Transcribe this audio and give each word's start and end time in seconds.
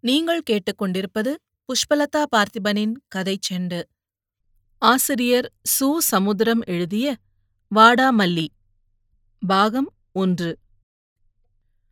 நீங்கள் 0.00 0.42
கேட்டுக்கொண்டிருப்பது 0.50 1.34
புஷ்பலதா 1.64 2.24
பார்த்திபனின் 2.36 2.92
கதை 3.08 3.38
செண்டு. 3.50 3.82
ஆசிரியர் 4.78 5.52
சு. 5.80 5.96
சமுத்திரம் 5.98 6.60
எழுதிய 6.66 7.16
வாடாமல்லி 7.74 8.46
பாகம் 9.46 9.92
ஒன்று. 10.12 10.58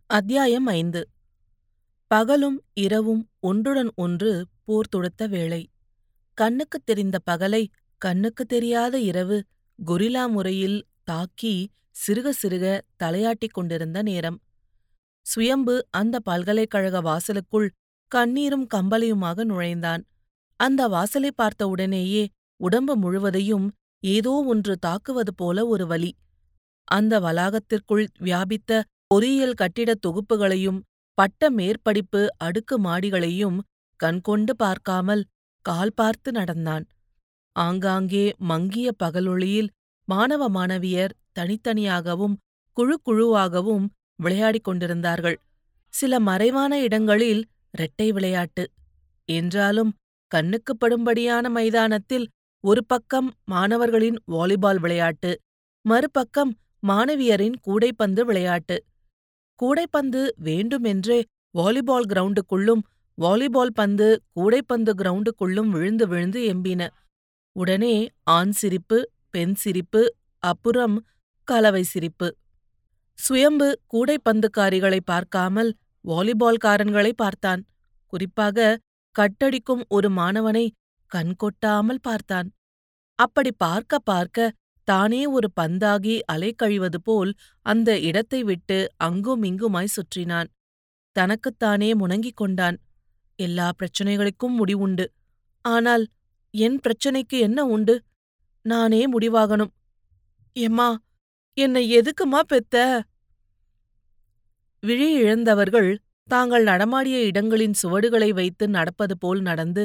அத்தியாயம் 0.07 0.67
ஐந்து. 0.67 1.09
பகலும் 2.07 2.63
இரவும் 2.75 3.31
ஒன்றுடன் 3.41 3.93
ஒன்று 3.95 4.47
போர் 4.65 4.89
தொடுத்த 4.89 5.27
வேளை. 5.27 5.69
கண்ணுக்குத் 6.35 6.87
தெரிந்த 6.87 7.19
பகலை 7.31 7.67
கண்ணுக்குத் 7.99 8.49
தெரியாத 8.49 8.99
இரவு 8.99 9.45
கொரில்லா 9.87 10.29
முறையில் 10.29 10.87
தாக்கி 11.05 11.71
சிறுக 12.07 12.31
சிறுக 12.43 12.81
தலையாட்டிக் 12.97 13.53
கொண்டிருந்த 13.53 14.03
நேரம். 14.03 14.41
சுயம்பு 15.23 15.87
அந்த 15.91 16.21
பல்கலைக்கழக 16.21 17.01
வாசலுக்குள் 17.01 17.73
கண்ணீரும் 18.15 18.67
கம்பலையுமாக 18.75 19.45
நுழைந்தான். 19.45 20.03
அந்த 20.61 20.89
வாசலை 20.89 21.31
பார்த்த 21.31 21.69
உடனேயே 21.69 22.29
உடம்பு 22.61 22.97
முழுவதையும் 22.97 23.67
ஏதோ 24.03 24.45
ஒன்று 24.47 24.79
தாக்குவது 24.79 25.35
போல 25.35 25.67
ஒரு 25.67 25.87
வலி. 25.87 26.11
அந்த 26.89 27.21
வளாகத்திற்குள் 27.21 28.07
வியாபித்த 28.19 28.83
பொறியியல் 29.07 29.59
கட்டிடத் 29.61 30.03
தொகுப்புகளையும் 30.07 30.81
பட்ட 31.15 31.51
மேற்படிப்பு 31.51 32.27
அடுக்கு 32.37 32.77
மாடிகளையும் 32.79 33.59
கண்கொண்டு 34.01 34.57
பார்க்காமல் 34.57 35.25
கால் 35.65 35.95
பார்த்து 35.95 36.33
நடந்தான். 36.33 36.85
ஆங்காங்கே 37.57 38.35
மங்கிய 38.39 38.89
பகலொளியில் 39.05 39.71
மாணவ 40.09 40.49
மாணவியர் 40.51 41.15
தனித்தனியாகவும் 41.39 42.35
குழு 42.77 42.97
குழுவாகவும் 43.07 43.87
விளையாடிக் 44.17 44.65
கொண்டிருந்தார்கள். 44.65 45.39
சில 45.95 46.21
மறைவான 46.21 46.73
இடங்களில் 46.81 47.43
இரட்டை 47.77 48.13
விளையாட்டு. 48.13 48.65
என்றாலும் 49.29 49.93
கண்ணுக்குப் 50.33 50.81
படும்படியான 50.81 51.51
மைதானத்தில் 51.51 52.27
ஒரு 52.65 52.83
பக்கம் 52.85 53.29
மாணவர்களின் 53.45 54.19
வாலிபால் 54.27 54.81
விளையாட்டு 54.81 55.31
மறுபக்கம் 55.85 56.53
மாணவியரின் 56.83 57.57
கூடைப்பந்து 57.67 58.23
விளையாட்டு. 58.25 58.77
கூடைப்பந்து 59.59 60.21
வேண்டுமென்றே 60.39 61.19
வாலிபால் 61.55 62.09
கிரவுண்டுக்குள்ளும் 62.13 62.83
வாலிபால் 63.19 63.75
பந்து 63.75 64.09
கூடைப்பந்து 64.37 64.93
கிரவுண்டுக்குள்ளும் 65.01 65.69
விழுந்து 65.69 66.05
விழுந்து 66.09 66.41
எம்பின. 66.55 66.83
உடனே 67.57 67.95
ஆண் 68.31 68.55
சிரிப்பு 68.61 68.99
பெண் 69.31 69.55
சிரிப்பு 69.55 70.03
அப்புறம் 70.43 70.97
கலவை 71.49 71.83
சிரிப்பு. 71.83 72.29
சுயம்பு 73.19 73.69
கூடைப்பந்துக்காரிகளை 73.93 74.99
பார்க்காமல் 75.05 75.71
வாலிபால்காரன்களை 76.07 77.13
பார்த்தான். 77.17 77.63
குறிப்பாக 78.13 78.79
கட்டடிக்கும் 79.17 79.83
ஒரு 79.89 80.09
மாணவனை 80.11 80.71
கண்கொட்டாமல் 81.13 82.01
பார்த்தான். 82.03 82.49
அப்படி 83.19 83.51
பார்க்க 83.53 83.99
பார்க்க 83.99 84.55
தானே 84.89 85.27
ஒரு 85.27 85.49
பந்தாகி 85.61 86.21
அலைக்கழிவது 86.33 86.99
போல் 87.03 87.31
அந்த 87.67 87.91
இடத்தை 88.01 88.41
விட்டு 88.43 88.79
அங்கும் 88.97 89.43
இங்குமாய் 89.43 89.95
சுற்றினான். 89.97 90.51
தனக்குத்தானே 91.17 91.95
முணங்கிக் 91.95 92.37
கொண்டான். 92.37 92.77
எல்லா 93.39 93.69
பிரச்சனைகளுக்கும் 93.79 94.55
முடிவுண்டு. 94.57 95.07
ஆனால் 95.65 96.05
என் 96.55 96.79
பிரச்சனைக்கு 96.81 97.37
என்ன 97.39 97.61
உண்டு? 97.67 97.95
நானே 98.65 99.03
முடிவாகணும். 99.13 99.73
எம்மா 100.57 100.89
என்னை 101.57 101.83
எதுக்குமா 101.99 102.41
பெத்த? 102.47 103.03
விழி 104.87 105.09
இழந்தவர்கள் 105.13 105.91
தாங்கள் 106.29 106.63
நடமாடிய 106.63 107.17
இடங்களின் 107.21 107.77
சுவடுகளை 107.83 108.29
வைத்து 108.33 108.65
நடப்பது 108.69 109.15
போல் 109.19 109.41
நடந்து 109.41 109.83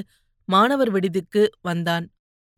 மாணவர் 0.50 0.92
விடுதிக்கு 0.92 1.44
வந்தான். 1.62 2.06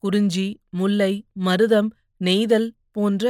குறிஞ்சி 0.04 0.48
முல்லை 0.70 1.14
மருதம் 1.46 1.90
நெய்தல் 2.22 2.70
போன்ற 2.92 3.26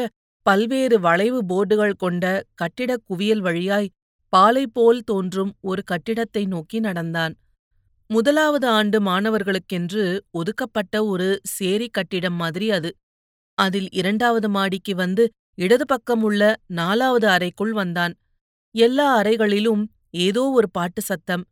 பல்வேறு 0.46 0.98
வளைவு 1.00 1.40
போர்டுகள் 1.44 1.96
கொண்ட 1.96 2.26
கட்டிடக் 2.54 3.06
குவியல் 3.06 3.40
வழியாய் 3.40 3.92
பாலை 4.34 4.64
போல் 4.68 5.02
தோன்றும் 5.02 5.52
ஒரு 5.62 5.82
கட்டிடத்தை 5.84 6.44
நோக்கி 6.46 6.80
நடந்தான். 6.80 7.34
முதலாவது 8.10 8.68
ஆண்டு 8.68 8.98
மாணவர்களுக்கென்று 9.02 10.04
ஒதுக்கப்பட்ட 10.32 10.96
ஒரு 11.06 11.28
சேரி 11.58 11.88
கட்டிடம் 11.90 12.34
மாதிரி 12.34 12.68
அது. 12.72 12.90
அதில் 13.58 13.90
இரண்டாவது 13.92 14.50
மாடிக்கு 14.50 14.94
வந்து 14.96 15.24
இடது 15.58 15.86
பக்கம் 15.86 16.24
உள்ள 16.24 16.42
நாலாவது 16.72 17.28
அறைக்குள் 17.28 17.74
வந்தான். 17.74 18.14
எல்லா 18.76 19.08
அறைகளிலும் 19.20 19.82
ஏதோ 20.18 20.44
ஒரு 20.50 20.68
பாட்டு 20.70 21.02
சத்தம். 21.02 21.44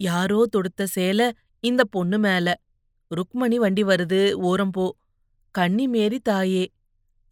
யாரோ 0.00 0.40
தொடுத்த 0.46 0.86
சேல 0.94 1.20
இந்த 1.64 1.82
பொண்ணு 1.84 2.18
மேல. 2.18 2.46
ருக்மணி 3.10 3.56
வண்டி 3.56 3.82
வருது 3.82 4.20
ஓரம் 4.48 4.70
போ. 4.70 4.86
கண்ணி 5.54 5.86
மேரி 5.88 6.18
தாயே. 6.20 6.64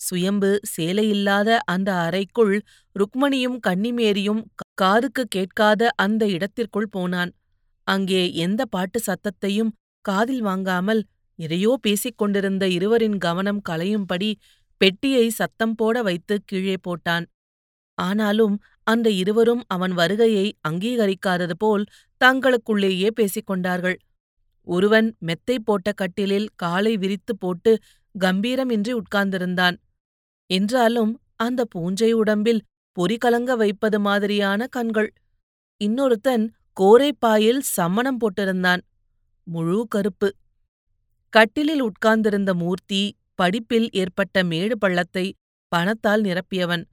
சுயம்பு 0.01 0.51
சேலையில்லாத 0.75 1.49
அந்த 1.65 1.91
அறைக்குள் 2.07 2.55
ருக்மணியும் 2.97 3.59
கன்னிமேரியும் 3.67 4.43
காதுக்கு 4.75 5.23
கேட்காத 5.29 5.91
அந்த 5.97 6.23
இடத்திற்குள் 6.27 6.89
போனான். 6.89 7.33
அங்கே 7.87 8.23
எந்த 8.37 8.63
பாட்டு 8.67 9.01
சத்தத்தையும் 9.07 9.73
காதில் 10.05 10.43
வாங்காமல் 10.43 11.03
எதையோ 11.39 11.73
பேசிக் 11.83 12.19
கொண்டிருந்த 12.19 12.65
இருவரின் 12.69 13.19
கவனம் 13.19 13.63
கலையும்படி 13.69 14.31
பெட்டியை 14.81 15.27
சத்தம் 15.31 15.75
போட 15.75 15.97
வைத்து 16.03 16.35
கீழே 16.45 16.77
போட்டான். 16.87 17.25
ஆனாலும் 17.99 18.55
அந்த 18.87 19.11
இருவரும் 19.11 19.63
அவன் 19.67 19.93
வருகையை 19.93 20.47
அங்கீகரிக்காதது 20.69 21.55
போல் 21.59 21.85
தங்களுக்குள்ளேயே 22.21 23.11
பேசிக் 23.11 23.47
கொண்டார்கள். 23.47 23.97
ஒருவன் 24.67 25.17
மெத்தை 25.19 25.59
போட்ட 25.59 25.93
கட்டிலில் 25.93 26.49
காலை 26.57 26.97
விரித்து 26.97 27.37
போட்டு 27.37 27.73
கம்பீரமின்றி 28.21 28.93
உட்கார்ந்திருந்தான். 28.93 29.77
என்றாலும் 30.51 31.13
அந்த 31.37 31.65
பூஞ்சை 31.65 32.13
உடம்பில் 32.13 32.63
பொறி 32.93 33.17
கலங்க 33.17 33.57
வைப்பது 33.57 34.01
மாதிரியான 34.01 34.67
கண்கள். 34.67 35.11
இன்னொருத்தன் 35.81 36.45
கோரைப்பாயில் 36.81 37.61
சம்மணம் 37.77 38.21
போட்டிருந்தான். 38.21 38.83
முழு 39.47 39.87
கருப்பு. 39.89 40.29
கட்டிலில் 41.29 41.83
உட்கார்ந்திருந்த 41.83 42.55
மூர்த்தி 42.55 43.03
படிப்பில் 43.35 43.89
ஏற்பட்ட 43.93 44.45
மேடு 44.45 44.79
பள்ளத்தை 44.79 45.27
பணத்தால் 45.73 46.23
நிரப்பியவன். 46.23 46.85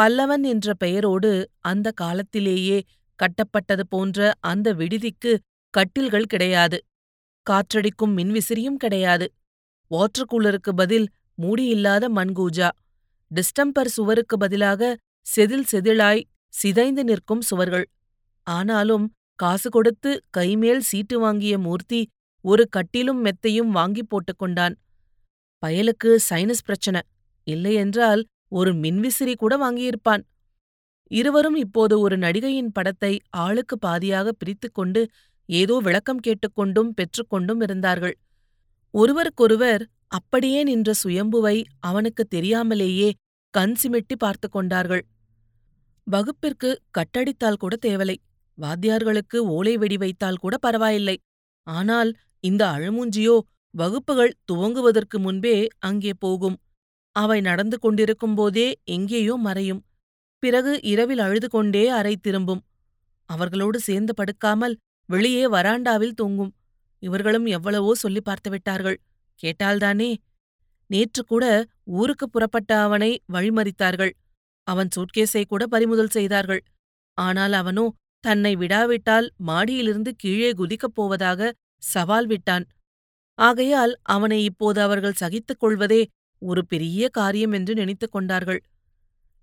பல்லவன் 0.00 0.42
என்ற 0.42 0.74
பெயரோடு 0.74 1.30
அந்த 1.60 1.90
காலத்திலேயே 1.90 2.78
கட்டப்பட்டது 3.18 3.84
போன்ற 3.88 4.34
அந்த 4.40 4.72
விடுதிக்கு 4.72 5.32
கட்டில்கள் 5.74 6.30
கிடையாது. 6.32 6.78
காற்றடிக்கும் 7.46 8.14
மின்விசிறியும் 8.18 8.78
கிடையாது. 8.84 9.26
வாட்டர் 9.90 10.28
கூலருக்கு 10.32 10.72
பதில் 10.76 11.08
மூடியில்லாத 11.42 12.04
மண்கூஜா. 12.18 12.68
டிஸ்டம்பர் 13.30 13.90
சுவருக்கு 13.96 14.36
பதிலாக 14.38 14.96
செதில் 15.26 15.66
செதிலாய் 15.72 16.22
சிதைந்து 16.54 17.04
நிற்கும் 17.04 17.40
சுவர்கள். 17.40 17.86
ஆனாலும் 18.46 19.06
காசு 19.34 19.70
கொடுத்து 19.70 20.10
கைமேல் 20.36 20.84
சீட்டு 20.90 21.16
வாங்கிய 21.20 21.58
மூர்த்தி 21.58 22.00
ஒரு 22.44 22.64
கட்டிலும் 22.68 23.20
மெத்தையும் 23.24 23.70
வாங்கிப் 23.78 24.10
போட்டுக்கொண்டான் 24.10 24.74
பயலுக்கு 25.62 26.10
சைனஸ் 26.30 26.64
பிரச்சனை. 26.64 27.00
இல்லையென்றால் 27.46 28.22
ஒரு 28.52 28.70
மின்விசிறி 28.74 29.34
கூட 29.34 29.54
வாங்கியிருப்பான். 29.56 30.22
இருவரும் 31.10 31.58
இப்போது 31.64 31.94
ஒரு 32.00 32.16
நடிகையின் 32.16 32.72
படத்தை 32.72 33.12
ஆளுக்கு 33.44 33.76
பாதியாக 33.86 34.28
பிரித்துக்கொண்டு 34.40 35.02
ஏதோ 35.48 35.74
விளக்கம் 35.78 36.24
கேட்டுக்கொண்டும் 36.26 36.90
பெற்றுக்கொண்டும் 36.98 37.60
இருந்தார்கள். 37.60 38.16
ஒருவருக்கொருவர் 38.94 39.82
அப்படியே 40.08 40.60
நின்ற 40.62 40.90
சுயம்புவை 41.02 41.56
அவனுக்கு 41.80 42.22
தெரியாமலேயே 42.26 43.08
கண் 43.54 43.76
சிமிட்டி 43.82 44.16
பார்த்து 44.18 44.46
கொண்டார்கள். 44.48 45.02
வகுப்பிற்கு 46.06 46.70
கட்டடித்தால் 46.98 47.60
கூட 47.62 47.74
தேவலை 47.86 48.16
வாத்தியார்களுக்கு 48.58 49.38
ஓலை 49.56 49.74
வெடி 49.76 49.96
வைத்தால் 49.96 50.40
கூட 50.40 50.54
பரவாயில்லை. 50.56 51.16
ஆனால் 51.66 52.10
இந்த 52.44 52.62
அழுமூஞ்சியோ 52.76 53.36
வகுப்புகள் 53.74 54.32
துவங்குவதற்கு 54.52 55.16
முன்பே 55.18 55.56
அங்கே 55.78 56.12
போகும். 56.18 56.56
அவை 57.18 57.38
நடந்து 57.40 57.76
கொண்டிருக்கும் 57.78 58.34
போதே 58.34 58.66
எங்கேயோ 58.96 59.34
மறையும். 59.46 59.82
பிறகு 60.42 60.72
இரவில் 60.82 61.18
அழுது 61.18 61.48
கொண்டே 61.48 61.84
அறை 61.88 62.14
திரும்பும். 62.16 62.62
அவர்களோடு 63.30 63.78
சேர்ந்து 63.80 64.12
படுக்காமல் 64.14 64.74
வெளியே 65.08 65.44
வராண்டாவில் 65.46 66.18
தூங்கும். 66.20 66.52
இவர்களும் 67.02 67.46
எவ்வளவோ 67.46 67.92
சொல்லி 67.94 68.20
பார்த்துவிட்டார்கள் 68.20 68.98
கேட்டால்தானே? 69.40 70.10
நேற்று 70.90 71.22
கூட 71.24 71.44
ஊருக்கு 71.98 72.26
புறப்பட்ட 72.28 72.70
அவனை 72.80 73.10
வழிமறித்தார்கள். 73.32 74.12
அவன் 74.66 74.90
சூட்கேஸை 74.96 75.42
கூட 75.46 75.62
பறிமுதல் 75.66 76.14
செய்தார்கள். 76.16 76.62
ஆனால் 77.18 77.52
அவனோ 77.52 77.84
தன்னை 78.24 78.52
விடாவிட்டால் 78.56 79.26
மாடியிலிருந்து 79.48 80.10
கீழே 80.16 80.50
குதிக்கப் 80.52 80.94
போவதாக 80.94 81.50
சவால் 81.82 82.26
விட்டான். 82.26 82.64
ஆகையால் 83.38 83.92
அவனை 84.14 84.38
இப்போது 84.44 84.78
அவர்கள் 84.80 85.20
சகித்துக் 85.22 85.60
கொள்வதே 85.60 86.00
ஒரு 86.38 86.66
பெரிய 86.66 87.08
காரியம் 87.08 87.52
என்று 87.52 87.74
நினைத்துக் 87.74 88.12
கொண்டார்கள். 88.12 88.62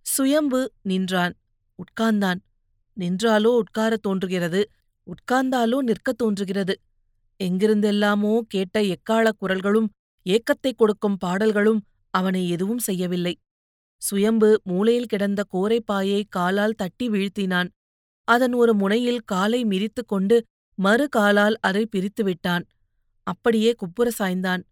சுயம்பு 0.02 0.72
நின்றான். 0.82 1.34
உட்கார்ந்தான். 1.76 2.40
நின்றாலோ 3.00 3.60
உட்காரத் 3.60 4.02
தோன்றுகிறது. 4.02 4.70
உட்கார்ந்தாலோ 5.04 5.78
நிற்கத் 5.78 6.18
தோன்றுகிறது. 6.18 6.80
எங்கிருந்தெல்லாமோ 7.44 8.40
கேட்ட 8.48 8.82
எக்காளக் 8.82 9.38
குரல்களும் 9.42 9.88
ஏக்கத்தைக் 10.24 10.78
கொடுக்கும் 10.78 11.18
பாடல்களும் 11.18 11.86
அவனை 12.10 12.50
எதுவும் 12.50 12.78
செய்யவில்லை. 12.78 13.38
சுயம்பு 13.98 14.62
மூலையில் 14.64 15.06
கிடந்த 15.06 15.44
கோரைப்பாயை 15.54 16.24
காலால் 16.30 16.74
தட்டி 16.74 17.10
வீழ்த்தினான். 17.10 17.70
அதன் 18.24 18.54
ஒரு 18.54 18.74
முனையில் 18.74 19.22
காலை 19.26 19.66
மிதித்துக் 19.66 20.08
கொண்டு 20.08 20.44
மறு 20.76 21.10
காலால் 21.10 21.58
அதை 21.60 21.86
பிரித்து 21.86 22.24
விட்டான். 22.24 22.66
அப்படியே 23.24 23.74
குப்புற 23.74 24.12
சாய்ந்தான். 24.20 24.64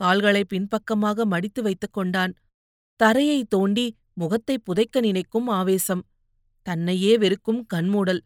கால்களை 0.00 0.44
பின்பக்கமாக 0.44 1.24
மடித்து 1.26 1.62
வைத்துக் 1.62 1.92
கொண்டான். 1.92 2.32
தரையை 3.00 3.44
தோண்டி 3.44 3.86
முகத்தை 4.14 4.56
புதைக்க 4.58 5.00
நினைக்கும் 5.00 5.48
ஆவேசம். 5.58 6.02
தன்னையே 6.66 7.12
வெறுக்கும் 7.18 7.66
கண்மூடல். 7.74 8.20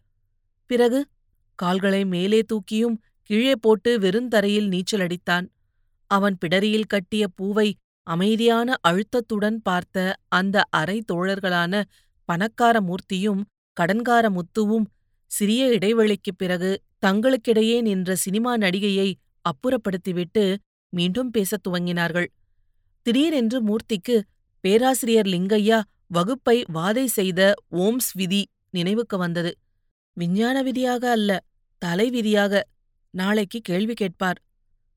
பிறகு 0.70 1.00
கால்களை 1.58 2.02
மேலே 2.04 2.40
தூக்கியும் 2.42 2.96
கீழே 3.22 3.54
போட்டு 3.60 3.90
வெறுந்தரையில் 3.98 4.68
நீச்சலடித்தான். 4.68 5.46
அவன் 6.10 6.36
பிடரியில் 6.40 6.86
கட்டிய 6.86 7.28
பூவை 7.28 7.68
அமைதியான 8.06 8.74
அழுத்தத்துடன் 8.88 9.58
பார்த்த 9.62 9.98
அந்த 10.28 10.56
அரை 10.70 10.98
தோழர்களான 11.12 11.74
பணக்கார 12.28 12.76
மூர்த்தியும் 12.80 13.42
கடன்கார 13.76 14.24
முத்துவும் 14.36 14.86
சிறிய 15.30 15.62
இடைவெளிக்குப் 15.78 16.38
பிறகு 16.38 16.70
தங்களுக்கிடையே 17.06 17.78
நின்ற 17.80 18.14
சினிமா 18.14 18.52
நடிகையை 18.56 19.08
அப்புறப்படுத்திவிட்டு 19.48 20.44
மீண்டும் 20.94 21.31
பேசத் 21.31 21.67
துவங்கினார்கள். 21.67 22.26
திடீரென்று 23.02 23.62
மூர்த்திக்கு 23.64 24.23
பேராசிரியர் 24.61 25.26
லிங்கையா 25.26 25.82
வகுப்பை 26.06 26.64
வாதை 26.75 27.05
செய்த 27.05 27.55
ஓம்ஸ் 27.70 28.11
விதி 28.12 28.49
நினைவுக்கு 28.70 29.19
வந்தது. 29.19 29.58
விஞ்ஞான 30.12 30.62
விதியாக 30.62 31.11
அல்ல 31.11 31.44
தலை 31.79 32.11
விதியாக. 32.11 32.69
நாளைக்கு 33.11 33.61
கேள்வி 33.61 33.94
கேட்பார். 33.94 34.43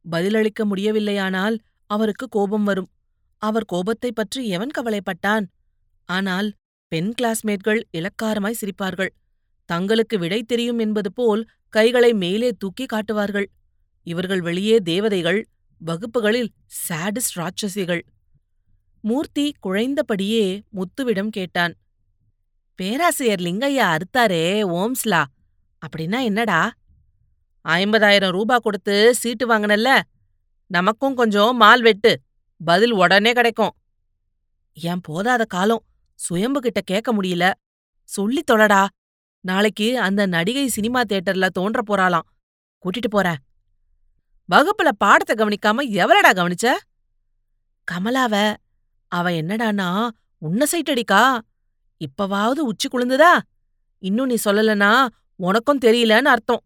பதிலளிக்க 0.10 0.66
முடியவில்லையானால் 0.66 1.58
அவருக்கு 1.86 2.28
கோபம் 2.28 2.64
வரும். 2.64 2.90
அவர் 3.38 3.66
கோபத்தைப் 3.66 4.16
பற்றி 4.16 4.48
எவன் 4.48 4.70
கவலைப்பட்டான்? 4.78 5.46
ஆனால் 6.06 6.54
பெண் 6.88 7.14
கிளாஸ்மேட்கள் 7.22 7.82
இலக்காரமாய் 7.98 8.56
சிரிப்பார்கள். 8.62 9.10
தங்களுக்கு 9.66 10.20
விடை 10.20 10.44
தெரியும் 10.44 10.80
என்பது 10.80 11.14
போல் 11.14 11.46
கைகளை 11.70 12.14
மேலே 12.14 12.52
தூக்கி 12.58 12.86
காட்டுவார்கள். 12.86 13.50
இவர்கள் 14.04 14.42
வெளியே 14.42 14.78
தேவதைகள் 14.78 15.48
வகுப்புகளில் 15.82 16.50
சாடிஸ்ட் 16.90 17.36
ராட்சசிகள். 17.36 18.02
மூர்த்தி 19.02 19.56
குழைந்தபடியே 19.64 20.62
முத்துவிடம் 20.74 21.28
கேட்டான் 21.28 21.74
பேராசிரியர் 22.76 23.40
லிங்கையா 23.40 23.86
அறுத்தாரே 23.94 24.46
ஓம்ஸ்லா 24.78 25.24
அப்படின்னா 25.82 26.24
என்னடா? 26.24 26.72
ஐம்பதாயிரம் 27.66 28.32
ரூபா 28.32 28.58
கொடுத்து 28.58 29.16
சீட்டு 29.16 29.46
வாங்கினல்ல 29.50 30.02
நமக்கும் 30.72 31.16
கொஞ்சம் 31.16 31.58
மால் 31.58 31.82
வெட்டு 31.82 32.22
பதில் 32.66 32.92
உடனே 32.92 33.32
கிடைக்கும். 33.34 33.74
ஏன் 34.74 35.02
போதாத 35.08 35.46
காலம் 35.46 35.84
சுயம்பு 36.16 36.60
கிட்ட 36.60 36.82
கேட்க 36.82 37.14
முடியல 37.14 37.54
சொல்லி 38.04 38.44
தொலடா 38.52 38.88
நாளைக்கு 39.42 40.00
அந்த 40.00 40.26
நடிகை 40.26 40.68
சினிமா 40.68 41.02
தியேட்டர்ல 41.02 41.48
தோன்ற 41.48 41.82
போறாளாம் 41.88 42.28
கூட்டிட்டு 42.84 43.10
போறேன். 43.10 43.40
வகுப்புல 44.50 44.90
பாடத்தை 44.98 45.34
கவனிக்காம 45.36 45.84
எவரடா 46.02 46.32
கவனிச்ச? 46.34 46.68
கமலாவ 47.92 48.56
அவ 49.08 49.30
என்னடானா 49.32 50.10
உன்ன 50.38 50.66
சைட்டடிக்கா? 50.72 51.40
இப்பவாவது 52.02 52.60
உச்சி 52.60 52.88
குளிந்துதா? 52.88 53.40
இன்னும் 54.00 54.26
நீ 54.26 54.38
சொல்லலனா 54.46 55.08
உனக்கும் 55.36 55.80
தெரியலன்னு 55.86 56.32
அர்த்தம். 56.34 56.64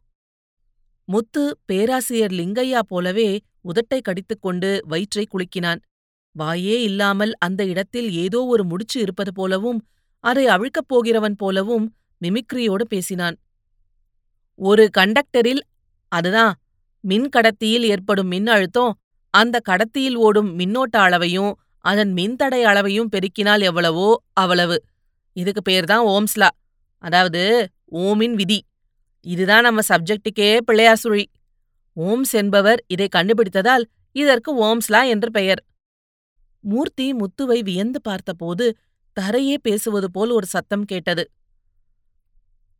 முத்து 1.06 1.58
பேராசிரியர் 1.66 2.32
லிங்கையா 2.32 2.80
போலவே 2.88 3.30
உதட்டை 3.64 4.02
கடித்துக்கொண்டு 4.02 4.80
வயிற்றை 4.88 5.28
குலுக்கினான். 5.28 5.82
வாயே 6.40 6.76
இல்லாமல் 6.82 7.34
அந்த 7.40 7.66
இடத்தில் 7.66 8.10
ஏதோ 8.12 8.46
ஒரு 8.46 8.64
முடிச்சு 8.64 9.02
இருப்பது 9.02 9.34
போலவும் 9.34 9.80
அதை 10.20 10.46
அவிழ்க்கப் 10.46 10.88
போகிறவன் 10.88 11.36
போலவும் 11.36 11.86
மிமிக்ரியோடு 12.22 12.84
பேசினான். 12.84 13.38
ஒரு 14.56 14.90
கண்டக்டரில் 14.98 15.64
அதுதான் 16.12 16.54
மின் 17.04 17.28
கடத்தியில் 17.36 17.86
ஏற்படும் 17.94 18.28
மின் 18.28 18.48
அழுத்தம் 18.48 18.94
அந்த 19.34 19.56
கடத்தியில் 19.70 20.18
ஓடும் 20.26 20.50
மின்னோட்ட 20.60 20.96
அளவையும் 21.06 21.52
அதன் 21.86 22.12
மின்தடை 22.14 22.62
அளவையும் 22.72 23.12
பெருக்கினால் 23.14 23.64
எவ்வளவோ 23.70 24.10
அவ்வளவு. 24.34 24.78
இதுக்கு 25.36 25.62
பேர்தான் 25.70 26.04
ஓம்ஸ்லா 26.14 26.50
அதாவது 27.04 27.42
ஓமின் 28.06 28.36
விதி. 28.36 28.60
இதுதான் 29.26 29.62
நம்ம 29.62 29.82
சப்ஜெக்டுக்கே 29.90 30.50
பிள்ளையார் 30.66 31.02
சுழி 31.04 31.26
ஓம்ஸ் 31.98 32.34
என்பவர் 32.42 32.80
இதை 32.88 33.08
கண்டுபிடித்ததால் 33.16 33.84
இதற்கு 34.16 34.52
ஓம்ஸ்லா 34.68 35.02
என்று 35.14 35.30
பெயர். 35.32 35.62
மூர்த்தி 36.64 37.08
முத்துவை 37.14 37.60
வியந்து 37.64 38.00
பார்த்தபோது 38.02 38.66
தரையே 39.18 39.56
பேசுவது 39.62 40.08
போல் 40.12 40.32
ஒரு 40.32 40.46
சத்தம் 40.46 40.86
கேட்டது. 40.86 41.24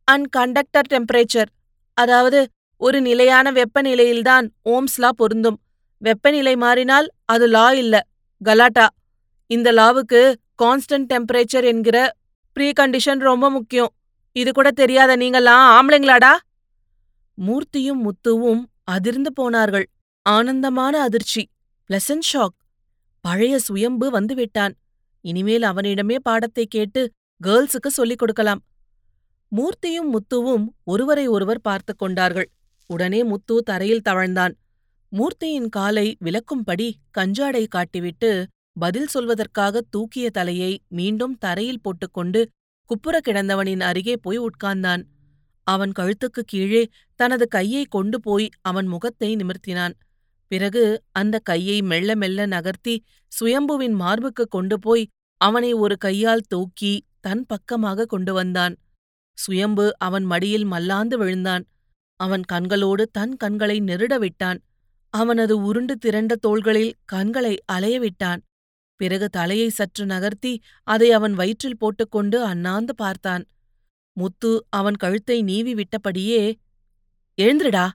அன்கண்டக்டர் 0.08 0.88
டெம்பரேச்சர் 0.92 1.50
அதாவது 1.96 2.40
ஒரு 2.84 3.00
நிலையான 3.00 3.52
வெப்பநிலையில்தான் 3.52 4.46
ஓம்ஸ் 4.64 4.96
லா 4.96 5.10
பொருந்தும். 5.16 5.60
வெப்பநிலை 5.98 6.56
மாறினால் 6.56 7.08
அது 7.24 7.46
லா 7.46 7.72
இல்ல. 7.72 8.06
கலாட்டா. 8.40 8.86
இந்த 9.46 9.72
லாவுக்கு 9.72 10.34
கான்ஸ்டன்ட் 10.62 11.06
டெம்பரேச்சர் 11.12 11.64
என்கிற 11.64 12.12
ப்ரீ 12.52 12.70
கண்டிஷன் 12.80 13.18
ரொம்ப 13.18 13.50
முக்கியம். 13.50 13.92
இது 14.32 14.52
கூட 14.52 14.70
தெரியாத 14.70 15.16
நீங்கெல்லாம் 15.16 15.64
ஆம்பளைங்களாடா? 15.76 16.32
மூர்த்தியும் 17.46 18.00
முத்துவும் 18.06 18.62
அதிர்ந்து 18.84 19.32
போனார்கள். 19.32 19.86
ஆனந்தமான 20.22 21.00
அதிர்ச்சி. 21.00 21.48
பிளசன்ட் 21.88 22.28
ஷாக் 22.32 22.58
பழைய 23.20 23.58
சுயம்பு 23.58 24.20
வந்துவிட்டான் 24.20 24.74
இனிமேல் 25.20 25.62
அவனிடமே 25.62 26.16
பாடத்தை 26.22 26.66
கேட்டு 26.66 27.10
கேர்ள்ஸுக்கு 27.44 27.90
சொல்லிக் 27.90 28.18
கொடுக்கலாம். 28.18 28.62
மூர்த்தியும் 29.56 30.10
முத்துவும் 30.12 30.64
ஒருவரை 30.84 31.26
ஒருவர் 31.26 31.60
பார்த்து 31.60 31.96
கொண்டார்கள். 31.96 32.50
உடனே 32.86 33.24
முத்து 33.24 33.62
தரையில் 33.62 34.02
தவழ்ந்தான். 34.08 34.52
மூர்த்தியின் 35.08 35.68
காலை 35.68 36.16
விலக்கும்படி 36.24 36.92
கஞ்சாடை 37.18 37.66
காட்டிவிட்டு 37.66 38.46
பதில் 38.72 39.08
சொல்வதற்காக 39.14 39.80
தூக்கிய 39.90 40.30
தலையை 40.30 40.82
மீண்டும் 40.88 41.38
தரையில் 41.38 41.80
போட்டுக்கொண்டு 41.80 42.48
குப்புற 42.84 43.20
கிடந்தவனின் 43.28 43.80
அருகே 43.80 44.16
போய் 44.16 44.38
உட்கார்ந்தான். 44.38 45.02
அவன் 45.64 45.92
கழுத்துக்குக் 45.98 46.46
கீழே 46.46 46.88
தனது 47.14 47.48
கையை 47.48 47.84
கொண்டு 47.84 48.20
போய் 48.20 48.48
அவன் 48.60 48.86
முகத்தை 48.86 49.36
நிமிர்த்தினான். 49.36 49.92
பிறகு 50.46 51.02
அந்த 51.12 51.38
கையை 51.38 51.82
மெல்ல 51.82 52.14
மெல்ல 52.14 52.46
நகர்த்தி 52.46 53.04
சுயம்புவின் 53.40 53.94
மார்புக்கு 53.94 54.48
கொண்டு 54.48 54.78
போய் 54.78 55.08
அவனை 55.36 55.72
ஒரு 55.72 55.96
கையால் 55.96 56.40
தூக்கி 56.48 57.04
தன் 57.20 57.46
பக்கமாக 57.46 58.06
கொண்டு 58.06 58.32
வந்தான். 58.32 58.76
சுயம்பு 59.34 59.98
அவன் 59.98 60.24
மடியில் 60.24 60.64
மல்லாந்து 60.64 61.18
விழுந்தான். 61.18 61.66
அவன் 62.24 62.44
கண்களோடு 62.52 63.04
தன் 63.12 63.34
கண்களை 63.36 63.76
நெருட 63.80 64.14
விட்டான். 64.18 64.58
அவனது 65.14 65.54
உருண்டு 65.62 65.94
திரண்ட 65.96 66.32
தோள்களில் 66.36 66.92
கண்களை 67.04 67.54
அலைய 67.66 67.96
விட்டான். 68.00 68.40
பிறகு 69.00 69.26
தலையை 69.28 69.68
சற்று 69.68 70.04
நகர்த்தி 70.06 70.52
அதை 70.88 71.08
அவன் 71.12 71.34
வயிற்றில் 71.34 71.78
போட்டுக்கொண்டு 71.78 72.38
அண்ணாந்து 72.44 72.94
பார்த்தான். 72.94 73.44
முத்து 74.16 74.52
அவன் 74.70 74.96
கழுத்தை 74.96 75.36
நீவி 75.42 75.72
விட்டபடியே 75.74 76.42
எழுந்திருடா 77.38 77.86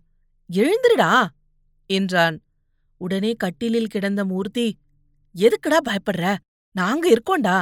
எழுந்திருடா 0.50 1.12
என்றான். 1.90 2.38
உடனே 3.02 3.32
கட்டிலில் 3.34 3.94
கிடந்த 3.94 4.22
மூர்த்தி 4.26 4.68
எதுக்குடா 5.36 5.80
பயப்படுற? 5.90 6.28
நாங்க 6.76 7.06
இருக்கோண்டா. 7.16 7.58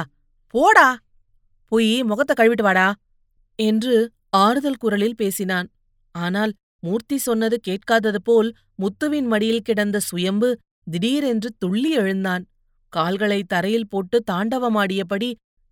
போடா. 0.54 0.88
போய் 1.72 1.92
முகத்தை 2.02 2.34
கழுவிட்டு 2.36 2.62
வாடா 2.62 2.88
என்று 3.58 3.94
ஆறுதல் 4.36 4.82
குரலில் 4.82 5.16
பேசினான். 5.16 5.68
ஆனால் 6.16 6.52
மூர்த்தி 6.80 7.16
சொன்னது 7.16 7.56
கேட்காதது 7.60 8.22
போல் 8.22 8.48
முத்துவின் 8.78 9.28
மடியில் 9.32 9.62
கிடந்த 9.62 9.98
சுயம்பு 10.00 10.48
திடீரென்று 10.90 11.50
துள்ளி 11.58 11.90
எழுந்தான். 11.90 12.44
கால்களை 12.92 13.42
தரையில் 13.42 13.88
போட்டு 13.88 14.22
தாண்டவமாடியபடி 14.30 15.30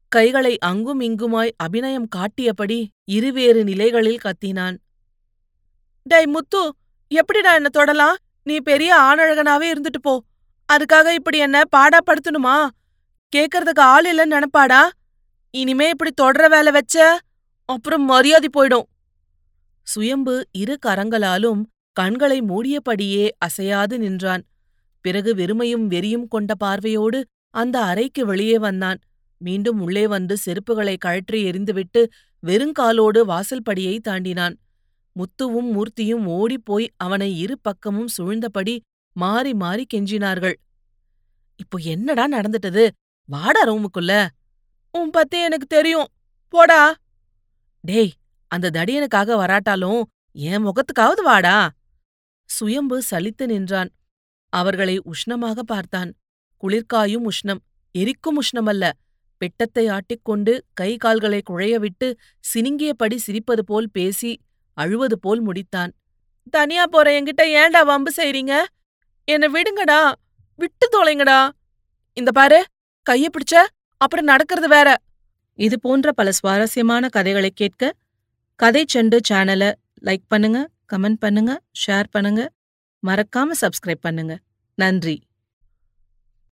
கைகளை 0.08 0.58
அங்கும் 0.58 1.00
இங்குமாய் 1.00 1.52
அபிநயம் 1.56 2.08
காட்டியபடி 2.08 2.78
இருவேறு 3.04 3.64
நிலைகளில் 3.64 4.22
கத்தினான். 4.24 4.76
டை 6.02 6.26
முத்து 6.26 6.62
எப்படிடா 7.08 7.54
என்ன 7.54 7.68
தொடலாம்? 7.68 8.16
நீ 8.42 8.56
பெரிய 8.60 8.90
ஆணழகனாவே 9.00 9.68
இருந்துட்டு 9.74 10.00
போ. 10.02 10.14
அதுக்காக 10.68 11.08
இப்படி 11.12 11.38
என்ன 11.38 11.62
பாடாப்படுத்தணுமா? 11.76 12.56
கேக்கறதுக்கு 13.32 13.82
ஆள் 13.92 14.06
இல்லைன்னு 14.10 14.36
நினைப்பாடா? 14.36 14.82
இனிமே 15.54 15.88
இப்படி 15.88 16.10
தொடர 16.10 16.48
வேலை 16.48 16.72
வச்ச 16.72 17.18
அப்புறம் 17.68 18.04
மரியாதை 18.04 18.48
போயிடும். 18.56 18.88
சுயம்பு 19.86 20.34
இரு 20.52 20.78
கரங்களாலும் 20.86 21.62
கண்களை 21.92 22.40
மூடியபடியே 22.40 23.30
அசையாது 23.38 23.98
நின்றான். 23.98 24.44
பிறகு 25.00 25.34
வெறுமையும் 25.34 25.86
வெறியும் 25.86 26.28
கொண்ட 26.28 26.54
பார்வையோடு 26.54 27.18
அந்த 27.50 27.76
அறைக்கு 27.80 28.26
வெளியே 28.26 28.58
வந்தான். 28.58 28.98
மீண்டும் 29.40 29.80
உள்ளே 29.80 30.06
வந்து 30.06 30.36
செருப்புகளை 30.44 30.96
கழற்றி 30.98 31.38
எறிந்துவிட்டு 31.50 32.00
வெறுங்காலோடு 32.42 33.20
வாசல்படியை 33.32 33.96
தாண்டினான். 33.98 34.56
முத்துவும் 35.16 35.70
மூர்த்தியும் 35.74 36.24
ஓடிப்போய் 36.26 36.86
அவனை 36.96 37.38
இரு 37.38 37.56
பக்கமும் 37.58 38.10
சூழ்ந்தபடி 38.16 38.74
மாறி 39.16 39.54
மாறி 39.54 39.86
கெஞ்சினார்கள். 39.94 40.56
இப்போ 41.56 41.78
என்னடா 41.78 42.24
நடந்துட்டது? 42.28 42.84
வாடா 43.28 43.62
ரூமுக்குள்ள. 43.64 44.12
உன் 44.90 45.10
பத்தி 45.10 45.38
எனக்கு 45.42 45.66
தெரியும். 45.66 46.08
போடா. 46.48 46.94
டேய் 47.80 48.12
அந்த 48.48 48.70
தடியனுக்காக 48.70 49.36
வராட்டாலும் 49.36 50.02
என் 50.32 50.66
முகத்துக்காவது 50.66 51.22
வாடா. 51.22 51.70
சுயம்பு 52.50 53.02
சலித்து 53.10 53.44
நின்றான். 53.46 53.90
அவர்களை 54.48 55.02
உஷ்ணமாக 55.04 55.60
பார்த்தான். 55.60 56.10
குளிர்காயும் 56.62 57.28
உஷ்ணம் 57.28 57.62
எரிக்கும் 57.94 58.38
உஷ்ணமல்ல. 58.42 58.90
பெட்டத்தை 59.40 59.84
ஆட்டிக்கொண்டு 59.88 60.52
கை 60.74 60.96
கால்களை 60.96 61.40
குழையவிட்டு 61.50 62.08
சினிங்கியபடி 62.54 63.16
சிரிப்பது 63.26 63.62
போல் 63.64 63.88
பேசி 63.92 64.40
அழுவது 64.72 65.18
போல் 65.18 65.42
முடித்தான். 65.46 65.92
தனியா 66.50 66.86
போற 66.86 67.22
என்கிட்ட 67.22 67.42
ஏன்டா 67.42 67.84
வம்பு 67.84 68.12
செய்றீங்க? 68.16 68.64
என்ன 69.24 69.48
விடுங்கடா 69.48 70.12
விட்டு 70.56 70.86
தொலைங்கடா. 70.92 71.50
இந்த 72.12 72.32
பாரு 72.32 72.64
கைய 73.10 73.26
பிடிச்ச 73.28 73.54
அப்புறம் 73.96 74.24
நடக்கிறது 74.24 74.68
வேற. 74.68 74.96
இது 75.58 75.80
போன்ற 75.80 76.12
பல 76.12 76.32
சுவாரஸ்யமான 76.32 77.08
கதைகளை 77.08 77.50
கேட்க 77.50 77.92
கதை 78.60 78.82
செண்டு 78.92 79.16
சேனலை 79.28 79.68
லைக் 80.06 80.24
பண்ணுங்க 80.28 80.58
கமெண்ட் 80.92 81.18
பண்ணுங்க 81.24 81.52
ஷேர் 81.82 82.08
பண்ணுங்க. 82.10 82.42
மறக்காம 83.02 83.54
சப்ஸ்கிரைப் 83.62 84.02
பண்ணுங்க. 84.06 84.34
நன்றி. 84.78 85.16